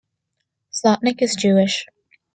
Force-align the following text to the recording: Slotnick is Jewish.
Slotnick 0.71 1.21
is 1.21 1.35
Jewish. 1.35 1.85